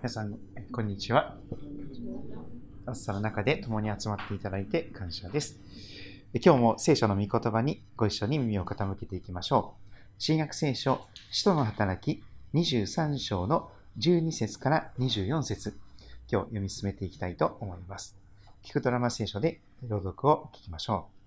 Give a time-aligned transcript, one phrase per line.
[0.00, 0.38] 皆さん、
[0.70, 1.36] こんにちは。
[2.86, 5.58] 暑さの中で共に集まっていただいて感謝です。
[6.34, 9.94] 今日も聖書の御言葉にご一緒に耳を傾けていきましょう。
[10.16, 11.00] 新約聖書、
[11.32, 12.22] 使徒の働き
[12.54, 15.76] 23章の12節から24節
[16.30, 18.16] 今日読み進めていきたいと思います。
[18.62, 21.18] 聞くドラマ聖書で朗読を聞きましょう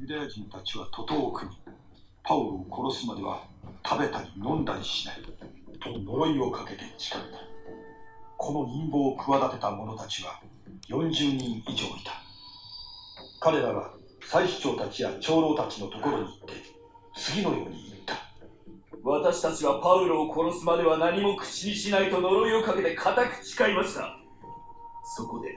[0.00, 1.69] ユダヤ人たちは徒党を組み、
[2.30, 3.42] パウロを殺すまでは
[3.84, 5.16] 食べたり飲んだりしない
[5.80, 7.26] と呪いをかけて誓った。
[8.36, 10.40] この陰謀を企てた者たちは
[10.88, 12.12] 40人以上いた。
[13.40, 13.90] 彼らが
[14.22, 16.54] 祭司長たちや長老たちのところに行って、
[17.16, 18.14] 次のように言った。
[19.02, 24.16] 私たちはパウロを殺すまでは何も口にしないと呪いをかけて固く誓いました
[25.16, 25.48] そこで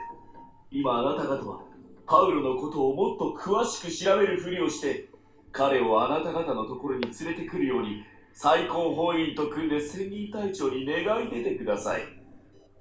[0.71, 1.59] 今あなた方は
[2.07, 5.12] パウロのことをもっと詳しく調べるふりをして
[5.53, 8.03] 彼をあなた方のところに連れてくるように
[8.33, 12.01] 最高法院と組んで専任隊長に願い出てください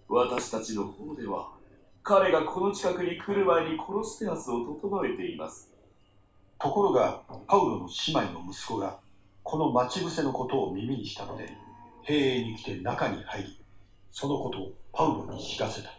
[0.08, 1.52] 私たちの方では
[2.02, 5.72] 彼がこの近くに来る前に殺す手はずを整えています
[6.62, 9.00] ところが、パウロの姉妹の息子が、
[9.42, 11.50] この待ち伏せのことを耳にしたので、
[12.02, 13.60] 兵営に来て中に入り、
[14.12, 15.90] そのことをパウロに知らせた。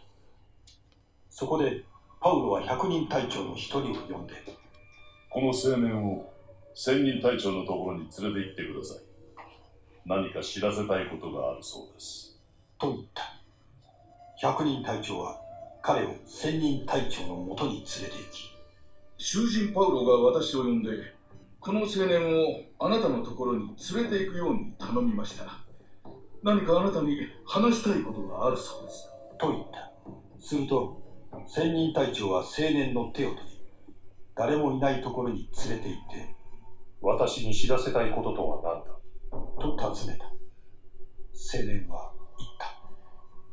[1.28, 1.84] そこで、
[2.18, 4.32] パウロは百人隊長の一人を呼んで、
[5.28, 6.32] この青年を
[6.76, 9.04] 千人隊長のところに連れて行ってください。
[10.06, 12.36] 何か知らせたいことがあるそうです。
[12.78, 13.22] と言った。
[14.36, 15.40] 百人隊長は
[15.82, 18.54] 彼を千人隊長のもとに連れて行き、
[19.18, 20.90] 囚人パウロが私を呼んで、
[21.60, 25.44] この青年をあなたのところに連れて行くように頼みました。
[26.42, 29.08] 何かあなたに話したいことがあるそうです。
[29.38, 29.92] と言った。
[30.40, 31.00] すると、
[31.46, 33.46] 千人隊長は青年の手を取り、
[34.34, 36.33] 誰もいないところに連れて行って、
[37.00, 38.94] 私に知らせたいこととは何だ？
[39.60, 40.26] と尋ねた。
[40.26, 42.74] 青年は言った。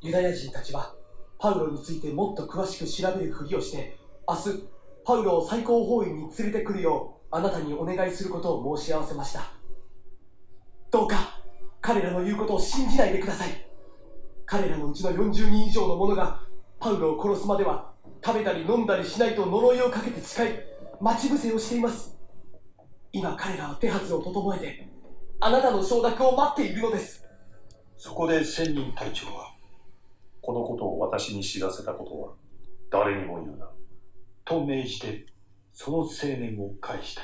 [0.01, 0.95] ユダヤ人たちは
[1.41, 4.63] パウロについてもっと詳しく調べるふりをして明日
[5.03, 9.51] パウロを最高法院に連れてくるようあなたにお願いすることを申し合わせました
[10.91, 11.41] どうか
[11.81, 13.49] 彼らの言うことを信じないでください
[14.45, 16.41] 彼らのうちの40人以上の者が
[16.79, 17.91] パウロを殺すまでは
[18.23, 20.53] 食べたり飲んだりしないと呪いをかけて誓い
[20.99, 22.15] 待ち伏せをしています
[23.13, 24.87] 今彼らは手はずを整えて
[25.39, 27.21] あなたの承諾を待っているのです
[28.03, 29.53] そこで千人隊長は、
[30.41, 32.33] このことを私に知らせたことは
[32.89, 33.69] 誰にも言うな。
[34.43, 35.27] と命じて、
[35.71, 37.21] その青年を返した。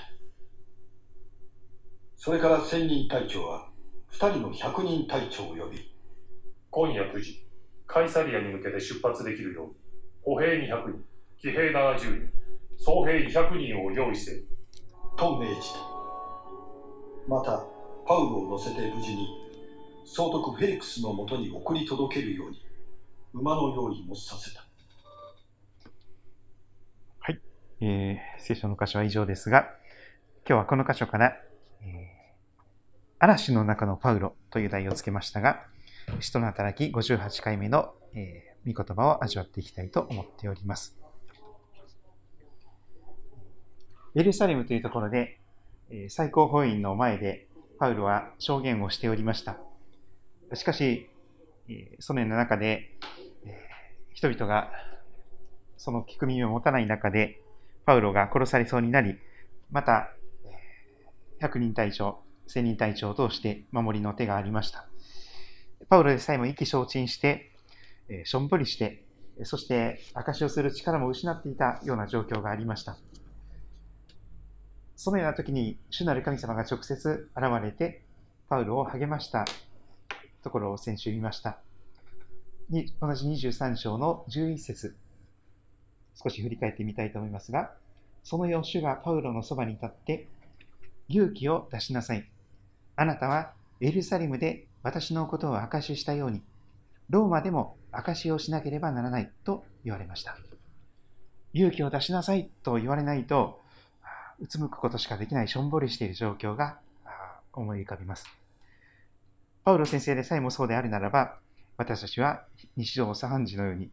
[2.16, 3.72] それから千人隊長は、
[4.10, 5.92] 二人の百人隊長を呼び、
[6.70, 7.44] 今夜9時、
[7.88, 9.76] カイサリアに向けて出発できるよう、
[10.22, 11.04] 歩兵200人、
[11.40, 12.30] 騎兵70人、
[12.78, 14.44] 総兵200人を用意せよ。
[15.18, 15.80] と命じた。
[17.28, 17.66] また、
[18.06, 19.28] パウロを乗せて無事に、
[20.06, 22.64] 総督フェリクスのもとに送り届けるように、
[23.34, 24.64] 馬の用意もさせた。
[27.34, 27.42] う。
[27.82, 29.68] えー聖書の箇所は以上ですが、
[30.48, 31.36] 今日はこの箇所から、
[31.82, 32.18] えー
[33.20, 35.66] 嵐の中のパウロという題をつけましたが、
[36.20, 41.07] 使徒の働き58回目の、えー御言葉を味わっていきたいと思っております。
[44.18, 45.40] エルサレムというところで、
[46.10, 47.48] 最高法院の前で
[47.78, 49.60] パウロは証言をしておりました。
[50.56, 51.08] しかし、
[51.70, 52.98] えーその中で、
[54.16, 54.72] 人々が
[55.78, 57.44] その聞く耳を持たない中で、
[57.86, 59.20] パウロが殺されそうになり、
[59.70, 60.10] また、
[61.40, 62.18] 百人隊長、
[62.48, 64.88] 千人隊長を通して守りの手がありました。
[65.90, 67.52] パウロでさえも意気消沈して、
[68.24, 69.04] しょんぼりして、
[69.44, 72.98] そして証しをする力も失っていたような状況がありました。
[74.98, 78.02] そのような時に主なる神様が直接現れて、
[78.50, 79.46] パウロを励ました
[80.44, 81.60] ところを先週見ました。
[82.70, 84.98] に同じ23章の11節
[86.22, 87.72] 少し振り返ってみたいと思いますが、
[88.24, 90.28] その様主がパウロのそばに立って、
[91.08, 92.28] 勇気を出しなさい。
[92.96, 96.42] あなたはエルサレムで私のことを証ししたように、
[97.12, 100.38] ローマでも証しをしなければならないと言われました。
[101.54, 103.62] 勇気を出しなさいと言われないと、
[104.40, 106.80] うつむくことしかできないしょんぼりしている状況が
[107.54, 108.28] 思い浮かびます。
[109.64, 111.40] パウロ先生でさえもそうであるならば、
[111.78, 112.46] 私たちは
[112.76, 113.90] 日常茶飯事のように、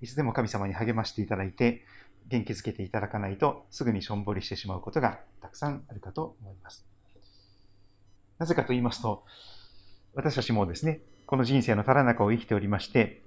[0.00, 1.84] いつでも神様に励ましていただいて、
[2.28, 6.86] 元気づけていただかないと、すぐにしょんぼりしてしまうことがたくさんあるかと思います。
[8.38, 9.24] なぜかと言いますと、
[10.14, 13.22] 私たちもですね、この人生のただ中を生きておりまして、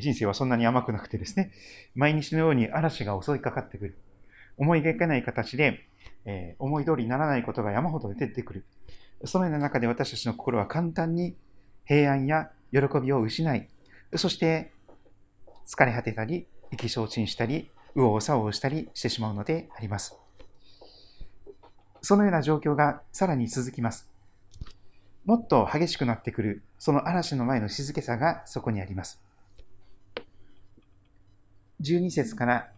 [0.00, 1.52] 人生はそんなに甘くなくてですね、
[1.94, 3.98] 毎日のように嵐が襲いかかってくる。
[4.58, 5.86] 思いがけない形で、
[6.24, 8.64] えー思い通りにならないことが山ほど出てくる。
[9.24, 11.36] そのような中で私たちの心は簡単に
[11.84, 13.68] 平安や喜びを失い、
[14.16, 14.72] そして
[15.66, 20.16] 疲れ果てたり、意気消沈したり、右往左往したりしてしまうのであります。
[22.02, 24.08] そのような状況がさらに続きます。
[25.24, 29.20] もっと激しくなってくる、その嵐の前の静けさがそこにあります。
[31.82, 32.70] 12節から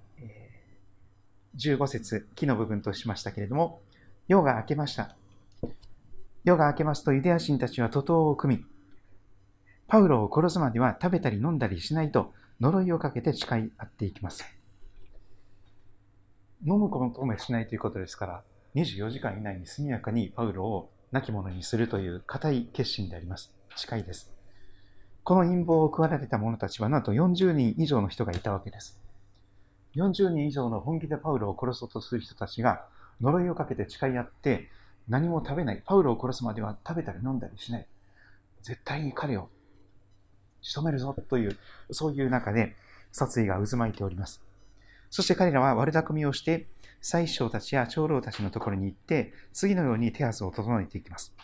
[1.56, 3.82] 15節木の部分としましたけれども、
[4.28, 5.16] 夜が明けました。
[6.44, 8.64] 夜が明けますとユダヤ人たちは徒党を組み、
[9.88, 14.44] パウロを殺すまでは食べたり飲んだりしないと呪いをかけて誓い合っていきます。
[16.64, 18.42] 飲むこともしないということですから、
[18.76, 23.52] 24時間以内に速やかにパウロを亡き者にするという固い決心であります。
[23.74, 24.32] 誓いです。
[25.24, 29.00] この陰謀を加えられた者たちはなんと40人以上の人がいたわけです。
[29.96, 32.84] 40人以上の本気でパウロを殺そうとする人たちが
[33.20, 34.70] 呪いをかけて誓い合って
[35.08, 35.82] 何も食べない。
[35.84, 37.86] パウロを殺すまでは食べたり飲んだりしない。
[38.62, 39.48] 絶対に彼を
[40.62, 41.56] 仕留めるぞという、
[41.90, 42.76] そういう中で
[43.12, 44.42] 殺意が渦巻いております。
[45.10, 46.68] そして彼らは悪巧みをして、
[47.00, 51.34] 宰相たちや長老たちのところに行って、次のように手はずを整えていきます。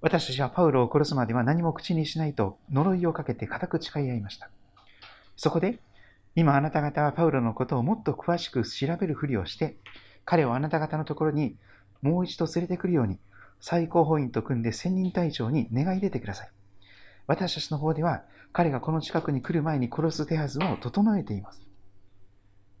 [0.00, 4.48] 私たちはパウロを殺すまでは何も口にしないと呪いをかけて固く誓い合いました。
[5.36, 5.80] そこで、
[6.34, 9.76] 今あなた方はパウロのことをもっと詳しく調べるふりをして、
[10.24, 11.56] 彼をあなた方のところに
[12.00, 13.18] もう一度連れてくるように、
[13.60, 16.50] 最高法院と組んで千人隊長に願い出てください。
[17.26, 21.62] 私たちの方では、彼がこの近くに来る前に殺す手はずを整えています。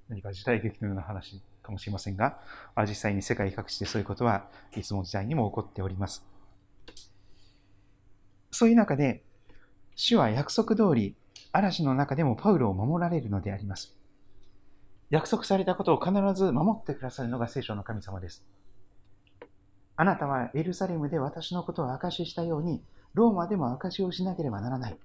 [0.08, 2.40] 何か時代劇のような話かもしれませんが、
[2.88, 6.26] 実際に世界各地でそういうことはいつも時代にも起こっております。
[8.50, 9.24] そういう中で、
[9.94, 11.16] 主は約束通り、
[11.52, 13.94] 嵐の中でもパウロを守られるのであります。
[15.10, 18.42] 約束されたことを必ず守ってくださるのが聖書の神様です。
[19.96, 22.82] あなたはエルサレムで私のことを証ししたように、
[23.12, 24.96] ローマでも証しをしなければならない。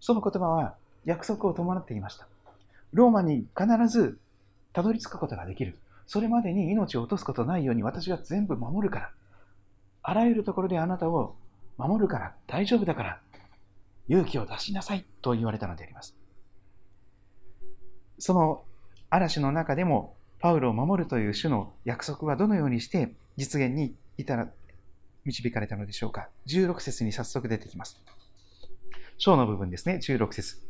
[0.00, 0.74] その言葉は
[1.04, 2.26] 約束を伴っていました。
[2.92, 4.18] ローマに必ず
[4.72, 5.78] たどり着くことができる。
[6.08, 9.10] それまでに命を落とすことないように私が全部守るから。
[10.02, 11.36] あらゆるところであなたを
[11.76, 13.20] 守るから、大丈夫だから、
[14.08, 16.16] 勇気を出しなさいと言われたのであります。
[18.18, 18.64] その
[19.10, 24.48] 嵐の中でもパウロを守るという主の約束はどのようにして実現に至ら
[25.24, 26.28] 導かれたのでしょうか。
[26.46, 28.00] 16節に早速出てきます。
[29.18, 30.62] 章の部分ですね、16節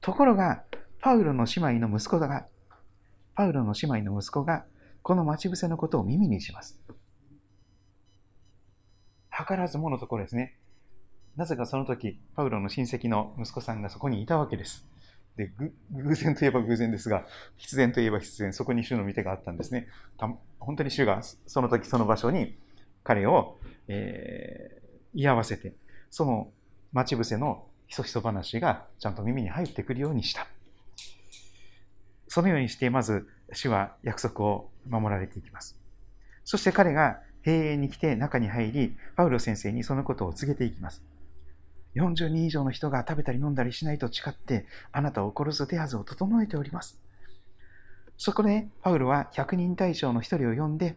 [0.00, 0.64] ところが、
[1.00, 2.46] パウロの姉妹の息子が、
[3.34, 4.64] パウロの姉妹の息子が、
[5.02, 6.80] この待ち伏せのことを耳にします。
[9.48, 10.56] 図らずものところですね。
[11.40, 14.86] なぜかその時、パウロの親戚の息子さんがそこにいたわけです。
[15.38, 15.50] で、
[15.90, 17.24] 偶然といえば偶然ですが、
[17.56, 19.88] 必然といえば必然、そこに主の御手があったんですね。
[20.18, 20.28] た
[20.58, 22.58] 本当に主がその時その場所に
[23.02, 23.56] 彼を、
[23.88, 24.80] えー
[25.14, 25.72] 居合わせて、
[26.10, 26.50] その
[26.92, 30.46] 待ち伏せのひそひそ話がちゃんと耳に入ってくるようにした。
[32.28, 35.76] そのようにして、まず主は約束を守られていきます。
[36.44, 41.02] そして彼が閉園に来て中に入り、パウロ先生にそのことを告げていきます。
[41.94, 46.98] 40人以上の人が食べたり飲んだりしないと誓って、あなたを殺す手はずを整えております。
[48.16, 50.96] そこで、パウロは百人隊長の一人を呼んで、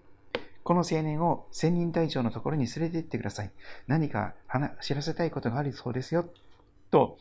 [0.63, 3.51] この青年を千人隊長のところに連れて行ってください。
[3.87, 6.29] 何か話知らせたいことがあるそうですよ。
[6.91, 7.17] と、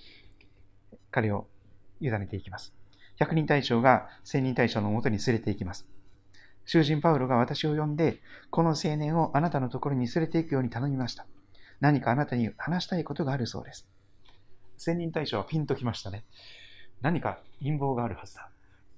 [1.11, 1.47] 彼を
[2.01, 2.75] 委ねていきます。
[3.17, 5.87] 百人隊長が千人隊長のもとに連れて行きます。
[6.65, 11.27] 囚人パウロが私を呼んで、この青年をあなたのところに連れて行くように頼みました。
[11.83, 13.89] 何かあなたに話したいことがあるそうです。
[14.79, 16.25] 千人隊長はピンときましたね。
[17.01, 18.51] 何か陰謀があるはずだ。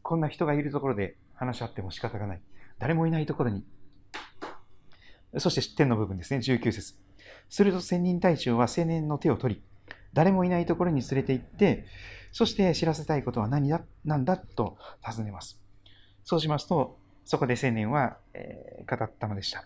[0.03, 2.43] こんな人がいるところで話し合っても仕方がない。
[2.79, 3.65] 誰もいないところに。
[5.39, 6.95] そして点の部分ですね、19節。
[7.49, 9.63] すると千人隊長は青年の手を取り、
[10.13, 11.87] 誰もいないところに連れて行って、
[12.33, 15.59] そして知らせたいことは何だ、何だと尋ねます。
[16.23, 19.65] そうしますと、そこで青年は、えー語ったのでした。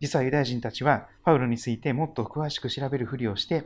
[0.00, 3.64] 実はユダヤ人たちはパウロについてもっと詳しく調べるふりをして、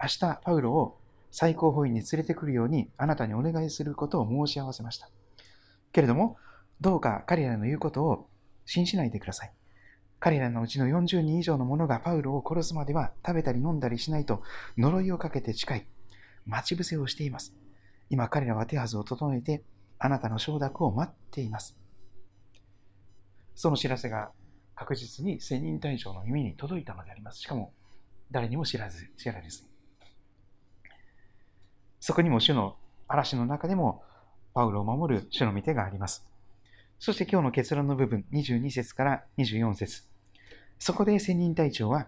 [0.00, 0.98] 明日パウロを
[1.30, 5.10] 最高法院に連れてくるようにあなたにお願いすることを申し合わせました。
[5.92, 6.36] けれども、
[6.80, 8.26] どうか彼らの言うことを
[8.64, 9.52] 信じないでください。
[10.18, 14.42] 彼らのうちの40人以上の者がパウロを殺すまでは食べたり飲んだりしないと
[14.76, 15.82] 呪いをかけて誓い、
[16.46, 17.54] 待ち伏せをしています。
[18.08, 19.62] 今彼らは手はずを整えて
[19.98, 21.76] あなたの承諾を待っています。
[23.54, 24.30] その知らせが
[24.80, 27.40] 確実に千人隊長の耳に届いたのであります。
[27.40, 27.74] しかも
[28.30, 29.62] 誰にも知らず、知られず。
[32.00, 34.02] そこにも主の嵐の中でも
[34.54, 36.26] パウロを守る主の御手があります。
[36.98, 40.04] そして今日の結論の部分、22節から24節
[40.78, 42.06] そこで仙人隊長は、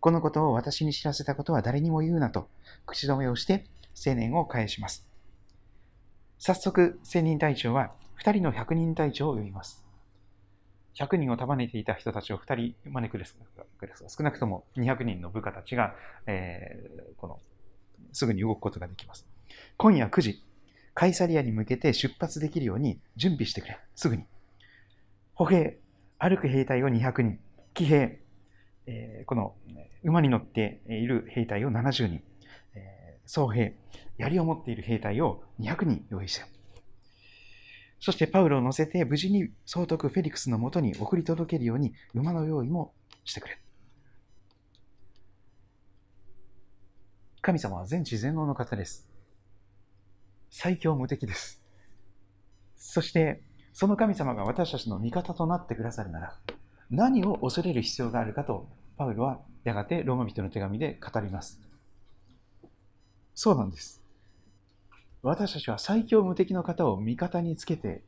[0.00, 2.50] このことを私に知らせたことは誰にも言うなと、
[2.84, 3.64] 口止めをして
[4.06, 5.08] 青年を返します。
[6.38, 7.92] 早速、仙人隊長は
[8.22, 9.87] 2人の百人隊長を呼びます。
[10.98, 13.36] 100人を束ねていた人たちを2人招くです
[14.08, 15.94] 少なくとも200人の部下たちが、
[16.26, 17.38] えーこの
[18.12, 19.26] すぐに動くことができます。
[19.76, 20.42] 今夜9時、
[20.94, 23.78] カイサリアに向けて出発できるように準備してくれ。
[23.94, 24.24] すぐに。
[25.34, 25.78] 歩兵、
[26.18, 27.38] 歩く兵隊を200人、
[27.74, 28.20] 騎兵、
[28.86, 29.54] えーこの
[30.02, 32.22] 馬に乗っている兵隊を70人、
[32.74, 33.74] えー総兵、
[34.16, 36.46] 槍を持っている兵隊を200人用意せよ。
[38.00, 42.92] そしてパウロを乗せて無事に総督フェリクスのもとに送り届けるように馬の用意も
[43.24, 43.58] してくれ。
[47.40, 49.08] 神様は全知全能の方です。
[50.50, 51.62] 最強無敵です。
[52.76, 56.36] そして、その神様が私たちの味方となってくださるなら、
[56.90, 61.60] 何を恐れる必要があるかと、パウロはやがてローマ人の手紙で語ります。
[63.34, 64.02] そうなんです。
[65.22, 68.02] 私たちは最強無敵の方を味方につけて、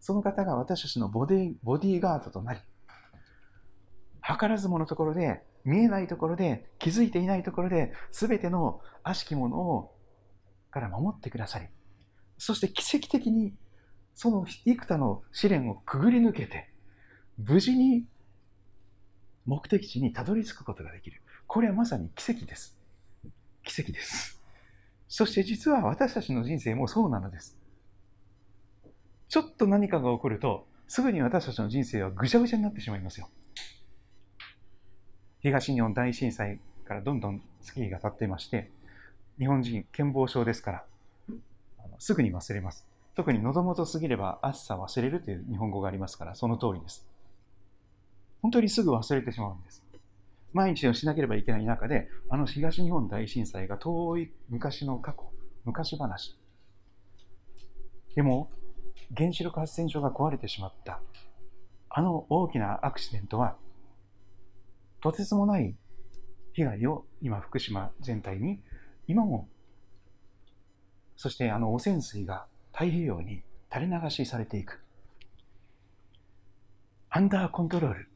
[0.00, 2.60] その方が私たちのボディボディーガードとなり、
[4.22, 9.94] 図らずものところで、見えないところで、気づいていないところで、すべての悪しきものを
[10.70, 11.66] から守ってくださり、
[12.38, 13.54] そして奇跡的に
[14.14, 16.70] その幾多の試練をくぐり抜けて、
[17.38, 18.06] 無事に
[19.46, 21.20] 目的地にたどり着くことができる。
[21.46, 22.78] これはまさに奇跡です。
[23.64, 24.41] 奇跡です。
[25.14, 27.58] そして実は私たちの人生もそうなのです。
[29.28, 33.28] ちょっと何かが起こると、すぐに私たちの人生はぐちゃぐちゃになってしまいますよ。
[35.40, 38.70] 東日本大震災からどんどん月日が経っていまして、
[39.38, 40.84] 日本人、健忘症ですから、
[41.84, 42.86] あのすぐに忘れます。
[43.14, 47.06] 特に喉元すぎれば暑さ忘れるという日本語がありますから、その通りです。
[48.40, 49.84] 本当にすぐ忘れてしまうんです。
[50.52, 55.32] 毎日をしなければいけない中で、あの東日本大震災が遠い昔の過去、
[55.64, 56.38] 昔話。
[58.14, 58.50] でも、
[59.16, 61.00] 原子力発電所が壊れてしまった、
[61.88, 63.56] あの大きなアクシデントは、
[65.00, 65.74] とてつもない
[66.52, 68.62] 被害を今、福島全体に、
[69.06, 69.48] 今も、
[71.16, 73.42] そしてあの汚染水が太平洋に
[73.72, 74.82] 垂れ流しされていく。
[77.08, 78.08] アンダーコントロール。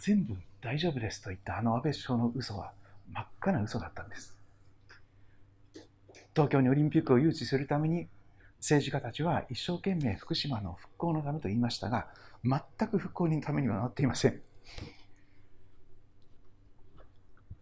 [0.00, 2.72] 全部大丈夫ですと言ったあの安倍首相の嘘は
[3.12, 4.36] 真っ赤な嘘だったんです。
[6.34, 8.08] 東京にオリンピックを誘致するために
[8.58, 12.08] 政治家たちは一生懸命福島の復興のためと言いましたが、
[12.42, 14.40] 全く復興のためにはなっていません。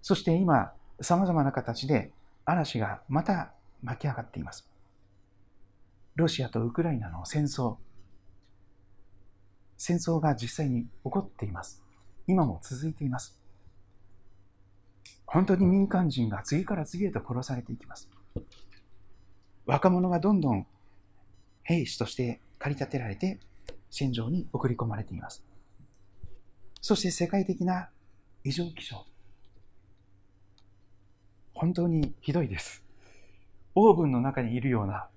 [0.01, 2.11] そして今、様々な形で
[2.47, 4.67] 嵐がまた巻き上がっています。
[6.15, 7.77] ロシアとウクライナの戦争。
[9.77, 11.84] 戦争が実際に起こっています。
[12.27, 13.39] 今も続いています。
[15.27, 18.09] 本当に民間人が次から次へと殺されていきます。
[19.67, 20.67] 若者がどんどん
[21.63, 23.39] 兵士として駆り立てられて
[23.91, 25.45] 戦場に送り込まれています。
[26.81, 27.89] そして世界的な
[28.45, 29.07] 異常気象。
[31.55, 32.83] 本当にひどいです。
[33.75, 35.09] オーブンの中にいるような、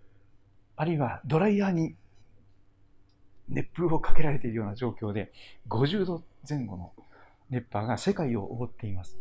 [0.78, 1.96] あるいはドライヤーに
[3.50, 5.32] 熱風をかけられているような状況で、
[5.70, 6.92] 50度前後の
[7.50, 9.18] 熱波が世界を覆っています。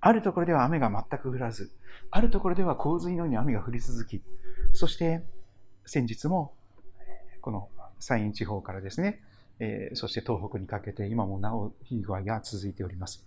[0.00, 1.70] あるところでは雨が全く降らず、
[2.10, 4.22] あるところでは洪水のように雨が降り続き、
[4.72, 5.22] そして
[5.84, 6.52] 先日も
[7.40, 9.20] この山陰地方からですね、
[9.58, 13.24] えーそして東北にかけて今もなお被害が続いております。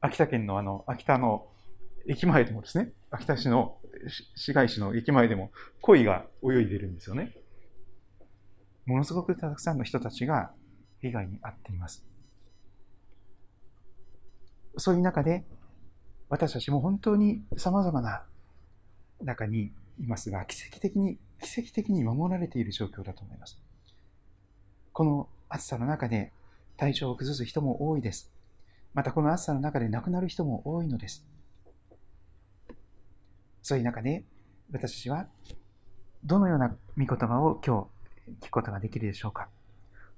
[0.00, 1.46] 秋田県のあの秋田の
[2.06, 3.76] 駅前でもですね、秋田市の
[4.34, 5.50] 市街地の駅前でも
[5.82, 7.34] 鯉が泳いでるんですよね。
[8.88, 10.50] ものすごくたくさんの人たちが
[11.02, 12.06] 被害に遭っています。
[14.78, 15.44] そういう中で、
[16.30, 18.24] 私たちも本当に様々な
[19.20, 23.60] 中にいますが、奇跡的に、奇跡的に守られている状況だと思います。
[24.94, 26.32] この暑さの中で
[26.78, 28.32] 体調を崩す人も多いです。
[28.94, 31.26] またこの暑さの中で亡くなる人も多いのです。
[33.60, 34.24] そういう中で、
[34.72, 35.26] 私たちは
[36.24, 37.97] どのような御言葉を今日
[38.40, 39.48] 聞くことができるでしょうか？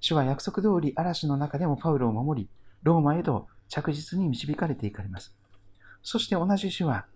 [0.01, 2.49] 主は約束通り嵐の中でもパウロを守り、
[2.83, 5.35] ローマへと着実に導かれていかれます。
[6.03, 7.07] そして同じ主は、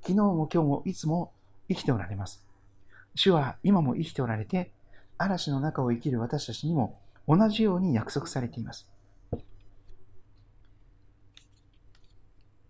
[0.00, 1.32] 昨日も今日もいつも
[1.68, 2.44] 生きておられます。
[3.14, 4.72] 主は今も生きておられて、
[5.16, 8.90] 嵐の中を生きる私たちにも同じように約束されています。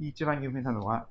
[0.00, 1.06] 一番有名なのは、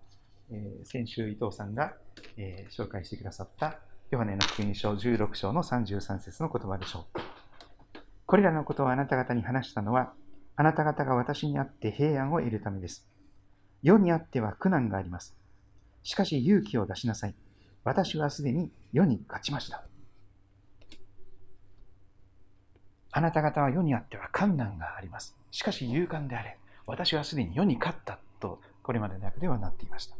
[0.49, 1.93] えー先週伊藤さんが、
[2.37, 7.19] えー紹介してくださったヨハネの福音書16章の33節の言葉でしょう。
[8.25, 10.13] これらのことをあなた方に話したのは、
[10.55, 13.05] あなた方が私にあって平安を得るためです。
[13.83, 15.35] 世にあっては苦難があります。
[16.03, 17.35] しかし勇気を出しなさい。
[17.83, 19.83] 私はすでに世に勝ちました。
[23.11, 25.35] あなた方は世にあっては困難があります。
[25.51, 26.57] しかし勇敢であれ。
[26.85, 30.15] 私はすでに世に勝ったと、これまでの訳ではなっていました。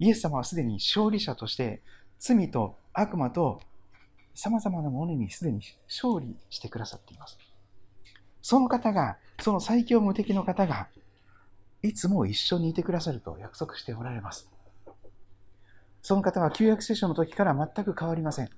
[0.00, 1.82] イエス様はすでに勝利者として
[2.18, 3.60] 罪と悪魔と
[4.34, 7.38] 様々なものにすでに勝利してくださっています。
[8.42, 10.88] その方が、その最強無敵の方が、
[11.82, 14.50] いつも一緒にいてくださると約束しておられます。
[16.02, 18.50] その方は旧約聖書の時から全く変わりません。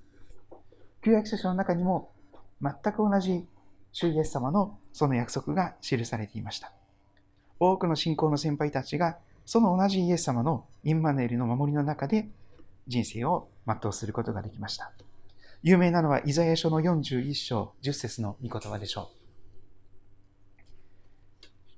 [1.05, 2.13] 旧約聖書の中にも
[2.61, 3.45] 全く同じ
[3.91, 6.73] 主イエス様のその約束が記されていました。
[7.59, 12.29] 多くの信仰の先輩たちがその同じイエス様のインマネールの守りの中で
[12.87, 14.93] 人生を全うすることができました。
[15.63, 19.23] 有名なのはイザヤ書の41章10節の御言葉でしょう。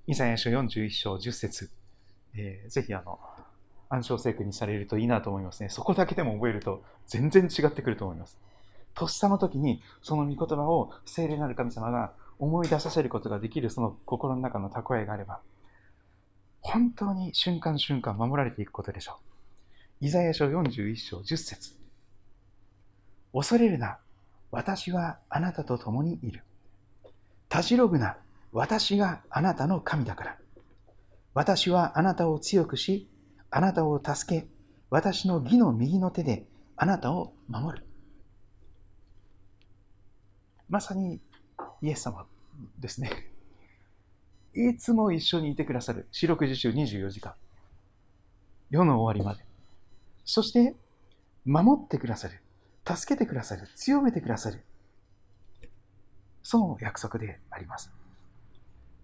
[0.06, 1.70] イザヤ書41章10節、
[2.34, 3.18] えー、ぜひあの
[3.88, 5.68] 暗唱聖句にされるといいなと思いますね。
[5.68, 8.38] そこだけでも覚えると全然違ってくると思います。
[8.94, 15.40] とっさの時にその御言葉を聖霊なる神様が思い出させることができるその心の中の蓄えがあれば、
[16.64, 19.20] 本当に瞬間瞬間守られていくことでしょ
[20.00, 20.06] う。
[20.06, 21.76] イザヤ書41章10節
[23.32, 23.98] 恐れるな、
[24.50, 26.42] 私はあなたと共にいる。
[27.50, 28.16] たじろぐな、
[28.50, 30.38] 私があなたの神だから。
[31.34, 33.10] 私はあなたを強くし、
[33.50, 34.48] あなたを助け、
[34.88, 37.86] 私の義の右の手であなたを守る。
[40.70, 41.20] まさに
[41.82, 42.26] イエス様
[42.78, 43.33] ですね。
[44.54, 46.06] いつも一緒にいてくださる。
[46.12, 47.34] 四六時中24時間。
[48.70, 49.44] 世の終わりまで。
[50.24, 50.74] そして、
[51.44, 52.40] 守ってくださる。
[52.86, 53.68] 助けてくださる。
[53.74, 54.62] 強めてくださる。
[56.42, 57.92] その約束であります。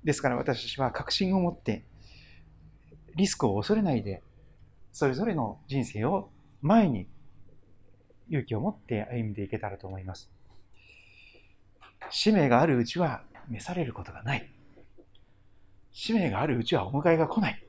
[0.04, 1.85] ですから私たちは確信を持って、
[3.17, 4.23] リスクを恐れないで、
[4.93, 6.30] それぞれの人生を
[6.63, 7.06] 前に
[8.28, 10.30] 勇気を持って歩んでいけたらと思います。
[12.10, 14.60] 使命があるうちは召されることがない。
[15.93, 17.63] 使命があるうちはお迎えが来ない。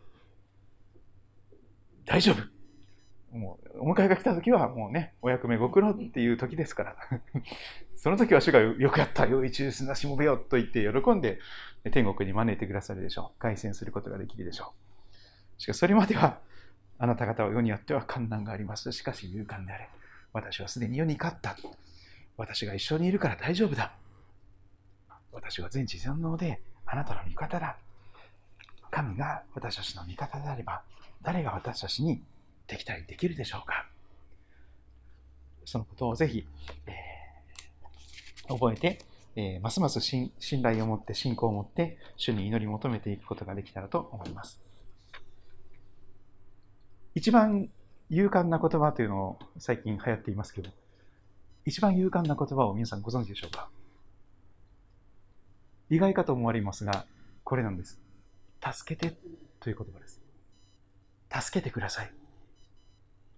[2.05, 3.37] 大丈夫。
[3.37, 6.95] もう、お迎えが来た時はもうね、お役目ご苦労っていう時ですから。
[7.95, 11.39] その時は主がよくやった、よい中なしもべよと言って喜んで
[11.91, 13.39] 天国に招いてくださるでしょう。
[13.39, 14.73] 凱旋することができるでしょ
[15.57, 15.61] う。
[15.61, 16.39] しかしそれまでは、
[16.97, 18.91] あなた方は世にあっては困難があります。
[18.91, 19.89] しかし勇敢であれ。
[20.33, 21.55] 私はすでに世に勝った。
[22.37, 23.93] 私が一緒にいるから大丈夫だ。
[25.31, 27.77] 私は全知全能であなたの味方だ。
[28.91, 30.83] 神が私たちの味方であれば、
[31.23, 32.21] 誰が私たちに
[32.67, 33.87] 敵対できるでしょうか？
[35.65, 36.45] そのことをぜひ、
[36.87, 38.99] えー、覚えて、
[39.35, 44.61] えー、ますます信頼を持って、信仰を持って、主に祈り求めていくことができたらと思います。
[47.15, 47.69] 一番
[48.09, 50.69] 勇敢な言葉というのを最近流行っていますけど、
[51.65, 53.69] 一番勇敢な言葉を皆さんご存知でしょうか？
[55.89, 57.05] 意外かと思われますが、
[57.43, 58.01] これなんです。
[58.63, 59.17] 助けて
[59.59, 60.21] という言葉です。
[61.33, 62.11] 助けてください。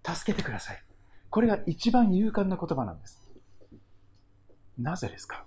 [0.06, 0.82] 助けてください。
[1.30, 3.22] これが一番勇敢な言葉なんです。
[4.78, 5.44] なぜですか？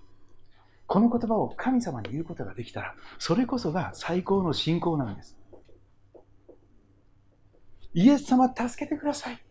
[0.88, 5.38] この言葉を神様に言うことができたら、それこそが最高の信仰なんです。
[7.94, 9.44] イエス様、助けてください。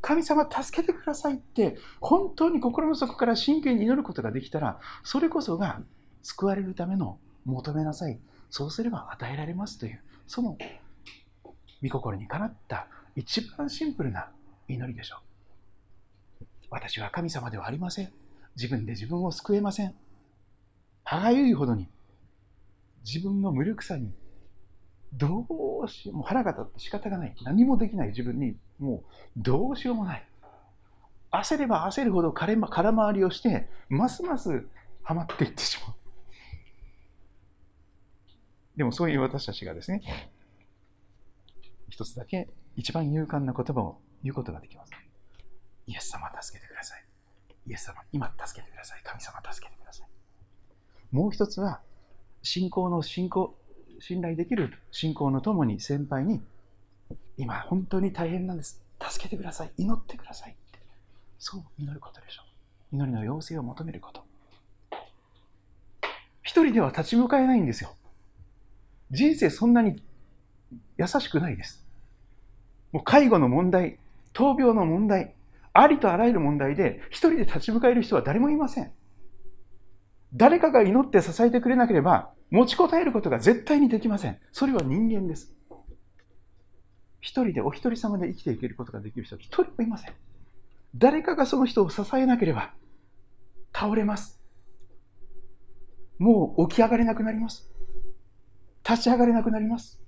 [0.00, 5.82] 神様、助けてくださいって、本当に心の底から真剣に祈ることができたら、それこそが
[6.22, 8.18] 救われるための求めなさい。
[8.52, 10.58] そうすれば与えられますという、その
[11.82, 12.86] 御心にかなった
[13.16, 14.28] 一番シンプルな
[14.68, 15.16] 祈りでしょ
[16.42, 16.44] う。
[16.68, 18.12] 私は神様ではありません。
[18.54, 19.94] 自分で自分を救えません。
[21.02, 21.88] 歯がゆいほどに
[23.06, 24.12] 自分の無力さに
[25.14, 25.46] ど
[25.82, 27.34] うしよう、も腹が立って仕方がない。
[27.44, 29.02] 何もできない自分にもう
[29.38, 30.28] どうしようもない。
[31.30, 34.66] 焦れば焦るほど空回りをして、ますます
[35.02, 35.96] ハマっていってしまう。
[38.76, 40.02] でもそういう私たちがですね、
[41.88, 44.92] 一つだけ一番勇敢な言葉を言うことができます。
[45.86, 47.04] イエス様助けてください。
[47.66, 49.00] イエス様、今助けてください。
[49.04, 50.08] 神様助けてください。
[51.14, 51.80] もう一つは、
[52.42, 53.54] 信仰の信仰、
[54.00, 56.40] 信頼できる信仰のともに先輩に、
[57.36, 58.82] 今本当に大変なんです。
[59.00, 59.72] 助けてください。
[59.76, 60.56] 祈ってください。
[61.38, 62.42] そう祈ることでしょ
[62.92, 62.96] う。
[62.96, 64.24] 祈りの要請を求めること。
[66.42, 67.96] 一人では立ち向かえないんですよ。
[69.12, 70.02] 人生そんなに
[70.98, 71.84] 優しくないです。
[72.90, 73.98] もう介護の問題、
[74.32, 75.34] 闘病の問題、
[75.74, 78.90] ありとあらゆる問題で一人で立ち向かえる人は誰もいません。
[80.34, 84.38] 誰かが祈って支えてくれなければ持ちこたえることが絶対にできません。
[84.50, 85.54] それは人間です。
[87.20, 90.12] 一人でお一人様で生きていけることができる人は一人もいません。
[90.94, 92.72] 誰かがその人を支えなければ
[93.74, 94.40] 倒れます。
[96.18, 97.71] もう起き上がれなくなります。
[98.88, 100.00] 立ち上がれなくなります。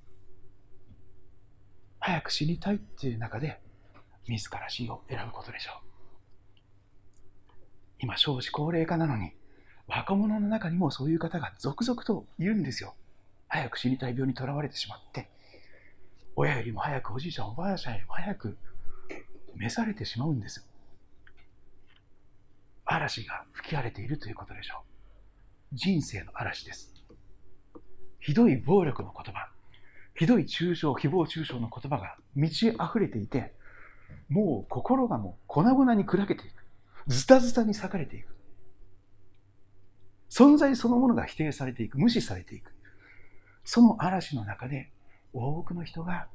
[2.01, 3.61] 早く死にたいっていう中で
[4.29, 5.85] 自ら死を選ぶことでしょう。
[8.01, 9.33] 今少子高齢化なのに
[9.87, 12.95] 若者の中にもそういう方が続々といるんですよ。
[13.49, 15.31] 早く死にたい病にとらわれてしまって、
[16.37, 18.59] 親よりも早くおじいちゃんおばあちゃんよりも早く
[19.55, 20.67] 召されてしまうんです。
[22.85, 24.83] 嵐が吹き荒れているということでしょ
[25.73, 25.77] う。
[25.77, 26.94] 人生の嵐です。
[28.25, 29.51] ひどい暴力の言葉、
[30.15, 33.53] ひどい中傷、誹謗中傷の言葉が満ち溢れていて、
[34.31, 36.65] もう心がもう粉々に砕けていく。
[37.07, 38.35] ズタズタに裂かれていく。
[40.31, 42.73] 存在そのものが否定されていく、無視されていく。
[43.63, 44.91] その嵐の中で
[45.35, 46.29] 多くの人が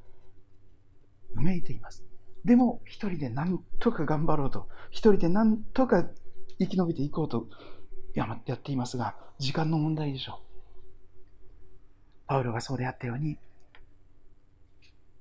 [1.34, 2.04] うめいています。
[2.44, 6.08] でも、一人で何とか頑張ろうと、一人で何とか
[6.60, 7.48] 生き延びていこうと
[8.14, 10.49] やっていますが、時間の問題でしょう。
[12.30, 13.38] パウロがそうであったように、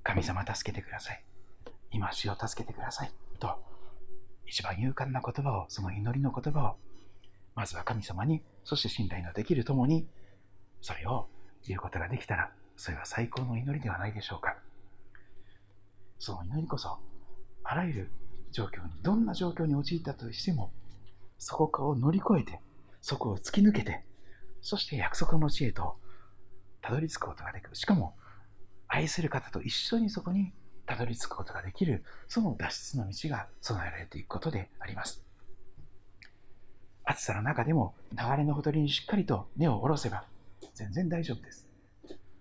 [0.03, 1.23] 神様助けてください。
[1.91, 3.11] 今死を助けてください。
[3.39, 3.49] と、
[4.45, 6.75] 一番勇敢な言葉を、その祈りの言葉を、
[7.55, 10.07] まずは神様に、そして信頼のできるともに、
[10.81, 11.27] それを
[11.65, 14.55] 言うことができたら、それは最高の祈りではないでしょうか。
[16.19, 16.99] その祈りこそ、
[17.63, 18.11] あらゆる
[18.51, 20.71] 状況に、どんな状況に陥ったとしても、
[21.39, 22.61] そこを乗り越えて、
[23.01, 24.05] そこを突き抜けて、
[24.61, 25.97] そして約束の地へと
[26.89, 27.75] たどり着くことができる。
[27.75, 28.15] しかも、
[28.87, 30.53] 愛する方と一緒にそこに
[30.87, 35.23] たどり着くことができる、その脱出の道が備えられていくことであります。
[37.03, 40.25] 暑さの中でも流れのほとりにしっかりと根を下ろせば
[40.73, 41.67] 全然大丈夫です。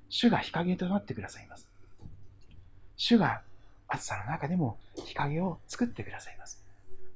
[0.09, 1.69] 主が日陰となってくださいます。
[2.97, 3.43] 主が
[3.87, 6.65] 暑さの中でも日陰を作ってくださいます。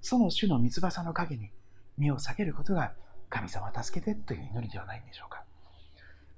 [0.03, 1.51] その主の三翼の陰に
[1.97, 2.93] 身を避けることが
[3.31, 5.45] 神様助けてという祈りではないんでしょうか。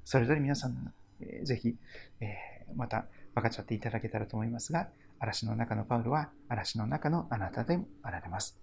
[0.05, 1.77] それぞれ皆さん、えー、ぜひ、
[2.21, 2.37] え、
[2.77, 4.89] また分かっちゃっていただけたらと思いますが、
[5.19, 8.59] 嵐の中のパウルは嵐の中のあなたでもあられます。